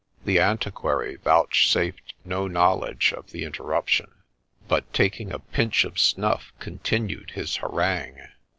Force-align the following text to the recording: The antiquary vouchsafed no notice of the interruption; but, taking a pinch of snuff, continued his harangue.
The 0.25 0.39
antiquary 0.39 1.17
vouchsafed 1.17 2.15
no 2.25 2.47
notice 2.47 3.11
of 3.13 3.29
the 3.29 3.43
interruption; 3.43 4.09
but, 4.67 4.91
taking 4.93 5.31
a 5.31 5.37
pinch 5.37 5.83
of 5.83 5.99
snuff, 5.99 6.51
continued 6.59 7.33
his 7.35 7.57
harangue. 7.57 8.19